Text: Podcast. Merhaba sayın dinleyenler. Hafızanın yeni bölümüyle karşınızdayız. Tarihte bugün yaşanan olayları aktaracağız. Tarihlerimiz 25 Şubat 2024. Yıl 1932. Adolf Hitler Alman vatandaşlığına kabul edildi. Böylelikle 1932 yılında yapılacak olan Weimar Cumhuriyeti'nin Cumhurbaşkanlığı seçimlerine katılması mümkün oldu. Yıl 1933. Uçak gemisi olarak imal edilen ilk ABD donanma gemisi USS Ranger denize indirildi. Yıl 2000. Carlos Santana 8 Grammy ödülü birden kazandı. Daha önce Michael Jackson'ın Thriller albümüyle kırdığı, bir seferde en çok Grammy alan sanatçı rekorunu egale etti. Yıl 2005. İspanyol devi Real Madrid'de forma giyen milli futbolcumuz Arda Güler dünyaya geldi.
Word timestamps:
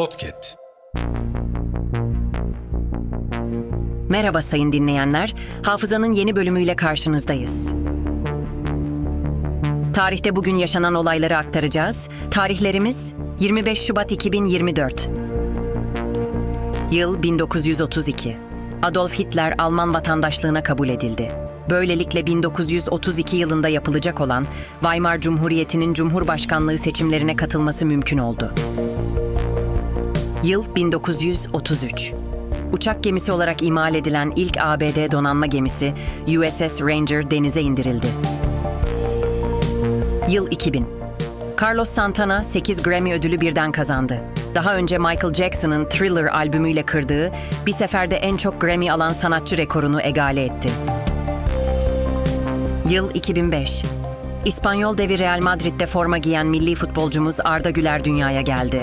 Podcast. 0.00 0.56
Merhaba 4.08 4.42
sayın 4.42 4.72
dinleyenler. 4.72 5.34
Hafızanın 5.62 6.12
yeni 6.12 6.36
bölümüyle 6.36 6.76
karşınızdayız. 6.76 7.74
Tarihte 9.94 10.36
bugün 10.36 10.56
yaşanan 10.56 10.94
olayları 10.94 11.36
aktaracağız. 11.36 12.08
Tarihlerimiz 12.30 13.14
25 13.40 13.78
Şubat 13.78 14.12
2024. 14.12 15.10
Yıl 16.90 17.22
1932. 17.22 18.36
Adolf 18.82 19.18
Hitler 19.18 19.54
Alman 19.58 19.94
vatandaşlığına 19.94 20.62
kabul 20.62 20.88
edildi. 20.88 21.32
Böylelikle 21.70 22.26
1932 22.26 23.36
yılında 23.36 23.68
yapılacak 23.68 24.20
olan 24.20 24.46
Weimar 24.80 25.20
Cumhuriyeti'nin 25.20 25.94
Cumhurbaşkanlığı 25.94 26.78
seçimlerine 26.78 27.36
katılması 27.36 27.86
mümkün 27.86 28.18
oldu. 28.18 28.54
Yıl 30.44 30.74
1933. 30.76 32.12
Uçak 32.72 33.02
gemisi 33.04 33.32
olarak 33.32 33.62
imal 33.62 33.94
edilen 33.94 34.32
ilk 34.36 34.56
ABD 34.60 35.12
donanma 35.12 35.46
gemisi 35.46 35.94
USS 36.26 36.82
Ranger 36.82 37.30
denize 37.30 37.62
indirildi. 37.62 38.06
Yıl 40.28 40.50
2000. 40.50 40.86
Carlos 41.62 41.88
Santana 41.88 42.44
8 42.44 42.82
Grammy 42.82 43.12
ödülü 43.12 43.40
birden 43.40 43.72
kazandı. 43.72 44.20
Daha 44.54 44.76
önce 44.76 44.98
Michael 44.98 45.34
Jackson'ın 45.34 45.84
Thriller 45.84 46.24
albümüyle 46.24 46.82
kırdığı, 46.82 47.32
bir 47.66 47.72
seferde 47.72 48.16
en 48.16 48.36
çok 48.36 48.60
Grammy 48.60 48.90
alan 48.90 49.12
sanatçı 49.12 49.56
rekorunu 49.56 50.02
egale 50.02 50.44
etti. 50.44 50.70
Yıl 52.88 53.14
2005. 53.14 53.84
İspanyol 54.44 54.98
devi 54.98 55.18
Real 55.18 55.40
Madrid'de 55.42 55.86
forma 55.86 56.18
giyen 56.18 56.46
milli 56.46 56.74
futbolcumuz 56.74 57.36
Arda 57.44 57.70
Güler 57.70 58.04
dünyaya 58.04 58.40
geldi. 58.40 58.82